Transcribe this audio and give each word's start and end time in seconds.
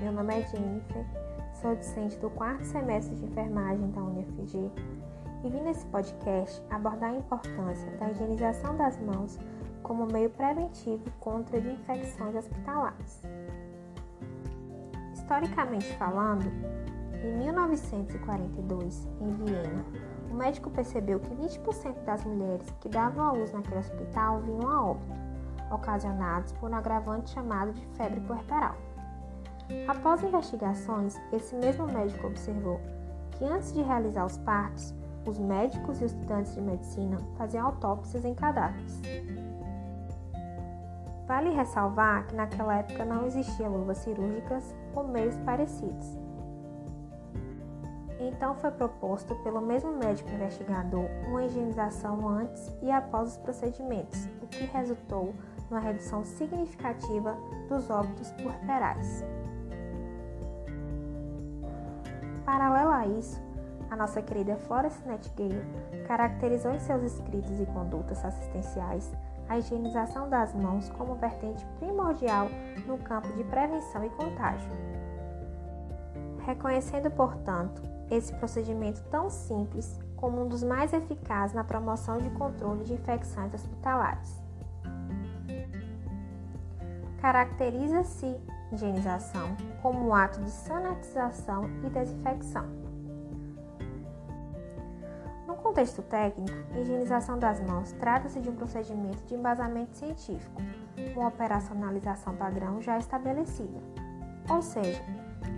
meu 0.00 0.12
nome 0.12 0.34
é 0.34 0.42
Jennifer, 0.42 1.06
sou 1.54 1.74
docente 1.74 2.18
do 2.18 2.28
quarto 2.30 2.64
semestre 2.64 3.14
de 3.16 3.24
enfermagem 3.24 3.90
da 3.92 4.02
UniFG 4.02 4.70
e 5.42 5.48
vim 5.48 5.62
nesse 5.62 5.86
podcast 5.86 6.62
abordar 6.70 7.10
a 7.10 7.16
importância 7.16 7.90
da 7.92 8.10
higienização 8.10 8.76
das 8.76 9.00
mãos 9.00 9.38
como 9.82 10.06
meio 10.06 10.28
preventivo 10.30 11.02
contra 11.20 11.58
infecções 11.58 12.34
hospitalares. 12.34 13.22
Historicamente 15.14 15.90
falando, 15.94 16.44
em 17.24 17.38
1942, 17.38 19.08
em 19.20 19.32
Viena, 19.32 19.84
o 20.30 20.34
médico 20.34 20.70
percebeu 20.70 21.20
que 21.20 21.34
20% 21.34 22.04
das 22.04 22.22
mulheres 22.24 22.68
que 22.80 22.88
davam 22.88 23.28
à 23.28 23.32
luz 23.32 23.50
naquele 23.52 23.78
hospital 23.78 24.42
vinham 24.42 24.70
a 24.70 24.90
óbito, 24.90 25.14
ocasionados 25.70 26.52
por 26.52 26.70
um 26.70 26.74
agravante 26.74 27.30
chamado 27.30 27.72
de 27.72 27.86
febre 27.96 28.20
puerperal. 28.20 28.76
Após 29.88 30.22
investigações, 30.22 31.16
esse 31.32 31.54
mesmo 31.56 31.86
médico 31.86 32.26
observou 32.26 32.80
que 33.32 33.44
antes 33.44 33.72
de 33.72 33.82
realizar 33.82 34.24
os 34.24 34.36
partos, 34.38 34.94
os 35.26 35.38
médicos 35.38 36.00
e 36.00 36.04
os 36.04 36.12
estudantes 36.12 36.54
de 36.54 36.60
medicina 36.60 37.18
faziam 37.36 37.66
autópsias 37.66 38.24
em 38.24 38.34
cadáveres. 38.34 39.00
Vale 41.26 41.50
ressalvar 41.50 42.26
que 42.26 42.36
naquela 42.36 42.76
época 42.76 43.04
não 43.04 43.26
existiam 43.26 43.76
luvas 43.76 43.98
cirúrgicas 43.98 44.74
ou 44.94 45.08
meios 45.08 45.36
parecidos. 45.38 46.16
Então 48.18 48.54
foi 48.54 48.70
proposto 48.70 49.34
pelo 49.42 49.60
mesmo 49.60 49.92
médico 49.92 50.30
investigador 50.30 51.06
uma 51.28 51.44
higienização 51.44 52.26
antes 52.28 52.72
e 52.80 52.90
após 52.90 53.32
os 53.32 53.36
procedimentos, 53.38 54.26
o 54.42 54.46
que 54.46 54.64
resultou 54.64 55.34
numa 55.68 55.80
redução 55.80 56.24
significativa 56.24 57.36
dos 57.68 57.90
óbitos 57.90 58.30
puerperais. 58.32 59.24
Paralelo 62.46 62.90
a 62.90 63.04
isso, 63.08 63.42
a 63.90 63.96
nossa 63.96 64.22
querida 64.22 64.56
Florence 64.56 65.04
Nightingale 65.04 65.64
caracterizou 66.06 66.70
em 66.70 66.78
seus 66.78 67.02
escritos 67.02 67.58
e 67.60 67.66
condutas 67.66 68.24
assistenciais 68.24 69.12
a 69.48 69.58
higienização 69.58 70.30
das 70.30 70.54
mãos 70.54 70.88
como 70.90 71.16
vertente 71.16 71.66
primordial 71.80 72.48
no 72.86 72.98
campo 72.98 73.32
de 73.32 73.42
prevenção 73.42 74.04
e 74.04 74.10
contágio. 74.10 74.70
Reconhecendo, 76.44 77.10
portanto, 77.10 77.82
esse 78.08 78.32
procedimento 78.34 79.02
tão 79.10 79.28
simples 79.28 79.98
como 80.16 80.44
um 80.44 80.48
dos 80.48 80.62
mais 80.62 80.92
eficazes 80.92 81.54
na 81.54 81.64
promoção 81.64 82.18
de 82.18 82.30
controle 82.30 82.84
de 82.84 82.94
infecções 82.94 83.52
hospitalares. 83.52 84.40
Caracteriza-se 87.20 88.36
higienização 88.72 89.56
como 89.82 90.08
um 90.08 90.14
ato 90.14 90.40
de 90.40 90.50
sanitização 90.50 91.64
e 91.84 91.90
desinfecção. 91.90 92.64
No 95.46 95.54
contexto 95.56 96.02
técnico, 96.02 96.56
higienização 96.76 97.38
das 97.38 97.60
mãos 97.60 97.92
trata-se 97.92 98.40
de 98.40 98.48
um 98.48 98.56
procedimento 98.56 99.24
de 99.24 99.34
embasamento 99.34 99.96
científico, 99.96 100.60
com 101.14 101.26
operacionalização 101.26 102.34
padrão 102.34 102.80
já 102.80 102.98
estabelecida. 102.98 103.78
Ou 104.48 104.62
seja, 104.62 105.02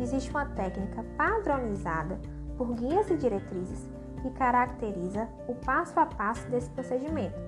existe 0.00 0.30
uma 0.30 0.46
técnica 0.46 1.04
padronizada 1.16 2.18
por 2.56 2.74
guias 2.74 3.10
e 3.10 3.16
diretrizes 3.16 3.88
que 4.22 4.30
caracteriza 4.30 5.28
o 5.46 5.54
passo 5.54 5.98
a 6.00 6.06
passo 6.06 6.48
desse 6.48 6.70
procedimento, 6.70 7.38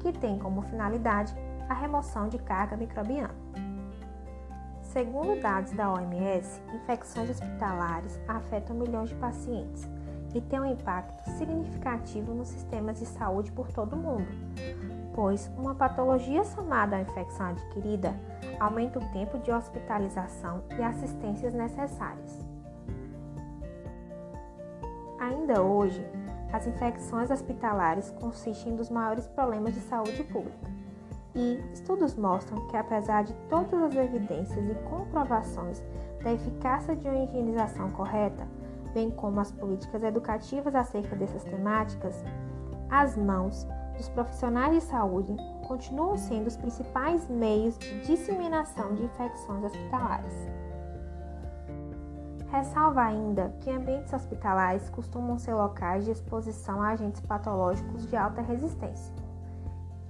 que 0.00 0.12
tem 0.12 0.38
como 0.38 0.62
finalidade 0.62 1.34
a 1.68 1.74
remoção 1.74 2.28
de 2.28 2.38
carga 2.38 2.76
microbiana. 2.76 3.34
Segundo 4.92 5.40
dados 5.40 5.72
da 5.72 5.92
OMS, 5.92 6.62
infecções 6.74 7.28
hospitalares 7.28 8.18
afetam 8.26 8.76
milhões 8.76 9.10
de 9.10 9.14
pacientes 9.16 9.86
e 10.34 10.40
têm 10.40 10.60
um 10.60 10.66
impacto 10.66 11.28
significativo 11.30 12.32
nos 12.32 12.48
sistemas 12.48 12.98
de 12.98 13.06
saúde 13.06 13.52
por 13.52 13.70
todo 13.72 13.94
o 13.94 13.98
mundo, 13.98 14.26
pois 15.14 15.50
uma 15.58 15.74
patologia 15.74 16.44
somada 16.44 16.96
à 16.96 17.00
infecção 17.00 17.46
adquirida 17.46 18.14
aumenta 18.58 18.98
o 18.98 19.12
tempo 19.12 19.38
de 19.38 19.50
hospitalização 19.50 20.62
e 20.78 20.82
assistências 20.82 21.52
necessárias. 21.52 22.46
Ainda 25.18 25.62
hoje, 25.62 26.06
as 26.52 26.66
infecções 26.66 27.30
hospitalares 27.30 28.10
consistem 28.12 28.76
dos 28.76 28.88
maiores 28.88 29.26
problemas 29.26 29.74
de 29.74 29.80
saúde 29.80 30.22
pública 30.24 30.75
e 31.36 31.62
estudos 31.74 32.14
mostram 32.14 32.66
que, 32.68 32.76
apesar 32.76 33.24
de 33.24 33.34
todas 33.48 33.82
as 33.82 33.94
evidências 33.94 34.70
e 34.70 34.74
comprovações 34.88 35.84
da 36.24 36.32
eficácia 36.32 36.96
de 36.96 37.06
uma 37.06 37.24
higienização 37.24 37.90
correta, 37.90 38.48
bem 38.94 39.10
como 39.10 39.38
as 39.38 39.52
políticas 39.52 40.02
educativas 40.02 40.74
acerca 40.74 41.14
dessas 41.14 41.44
temáticas, 41.44 42.24
as 42.90 43.16
mãos 43.18 43.66
dos 43.98 44.08
profissionais 44.08 44.72
de 44.72 44.80
saúde 44.80 45.36
continuam 45.68 46.16
sendo 46.16 46.46
os 46.46 46.56
principais 46.56 47.28
meios 47.28 47.76
de 47.76 48.00
disseminação 48.06 48.94
de 48.94 49.04
infecções 49.04 49.64
hospitalares. 49.64 50.34
Ressalva 52.50 53.02
ainda 53.02 53.54
que 53.60 53.70
ambientes 53.70 54.12
hospitalares 54.12 54.88
costumam 54.88 55.38
ser 55.38 55.52
locais 55.52 56.06
de 56.06 56.12
exposição 56.12 56.80
a 56.80 56.90
agentes 56.90 57.20
patológicos 57.20 58.06
de 58.06 58.16
alta 58.16 58.40
resistência 58.40 59.25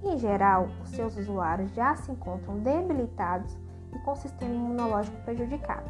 em 0.03 0.17
geral, 0.17 0.67
os 0.83 0.89
seus 0.89 1.17
usuários 1.17 1.71
já 1.73 1.95
se 1.95 2.11
encontram 2.11 2.59
debilitados 2.59 3.57
e 3.93 3.99
com 3.99 4.11
o 4.11 4.15
sistema 4.15 4.53
imunológico 4.53 5.17
prejudicado. 5.23 5.89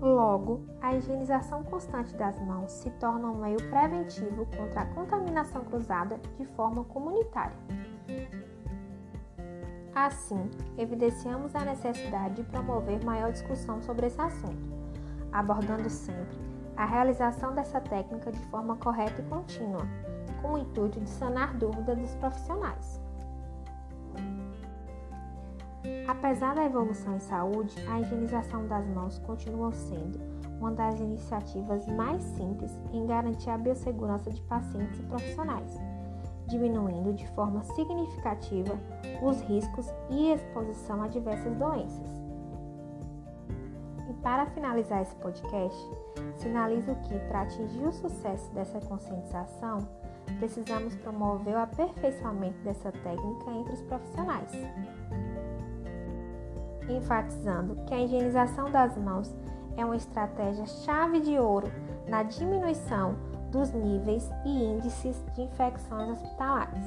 Logo, 0.00 0.60
a 0.82 0.94
higienização 0.94 1.62
constante 1.64 2.14
das 2.14 2.38
mãos 2.40 2.70
se 2.72 2.90
torna 2.90 3.28
um 3.28 3.40
meio 3.40 3.56
preventivo 3.70 4.44
contra 4.54 4.82
a 4.82 4.86
contaminação 4.86 5.64
cruzada 5.64 6.20
de 6.36 6.44
forma 6.44 6.84
comunitária. 6.84 7.56
Assim, 9.94 10.50
evidenciamos 10.76 11.54
a 11.54 11.64
necessidade 11.64 12.34
de 12.34 12.42
promover 12.42 13.02
maior 13.02 13.32
discussão 13.32 13.80
sobre 13.80 14.08
esse 14.08 14.20
assunto, 14.20 14.74
abordando 15.32 15.88
sempre 15.88 16.36
a 16.76 16.84
realização 16.84 17.54
dessa 17.54 17.80
técnica 17.80 18.30
de 18.30 18.44
forma 18.46 18.76
correta 18.76 19.22
e 19.22 19.24
contínua 19.24 19.86
com 20.44 20.52
o 20.52 20.58
intuito 20.58 21.00
de 21.00 21.08
sanar 21.08 21.56
dúvidas 21.56 21.98
dos 21.98 22.14
profissionais. 22.16 23.00
Apesar 26.06 26.54
da 26.54 26.66
evolução 26.66 27.16
em 27.16 27.20
saúde, 27.20 27.74
a 27.88 28.00
higienização 28.00 28.66
das 28.66 28.86
mãos 28.86 29.18
continua 29.20 29.72
sendo 29.72 30.20
uma 30.60 30.70
das 30.70 31.00
iniciativas 31.00 31.86
mais 31.86 32.22
simples 32.22 32.78
em 32.92 33.06
garantir 33.06 33.48
a 33.48 33.56
biossegurança 33.56 34.30
de 34.30 34.40
pacientes 34.42 35.00
e 35.00 35.02
profissionais, 35.04 35.78
diminuindo 36.46 37.14
de 37.14 37.26
forma 37.28 37.62
significativa 37.64 38.78
os 39.22 39.40
riscos 39.42 39.86
e 40.10 40.30
exposição 40.30 41.02
a 41.02 41.08
diversas 41.08 41.56
doenças. 41.56 42.23
Para 44.24 44.46
finalizar 44.46 45.02
esse 45.02 45.14
podcast, 45.16 45.78
sinalizo 46.38 46.94
que, 47.02 47.18
para 47.28 47.42
atingir 47.42 47.84
o 47.84 47.92
sucesso 47.92 48.50
dessa 48.54 48.80
conscientização, 48.80 49.86
precisamos 50.38 50.96
promover 50.96 51.54
o 51.54 51.58
aperfeiçoamento 51.58 52.58
dessa 52.64 52.90
técnica 52.90 53.50
entre 53.50 53.74
os 53.74 53.82
profissionais, 53.82 54.50
enfatizando 56.88 57.76
que 57.84 57.92
a 57.92 58.00
higienização 58.00 58.70
das 58.70 58.96
mãos 58.96 59.30
é 59.76 59.84
uma 59.84 59.96
estratégia 59.96 60.64
chave 60.64 61.20
de 61.20 61.38
ouro 61.38 61.70
na 62.08 62.22
diminuição 62.22 63.16
dos 63.50 63.72
níveis 63.72 64.30
e 64.46 64.64
índices 64.64 65.22
de 65.34 65.42
infecções 65.42 66.08
hospitalares. 66.08 66.82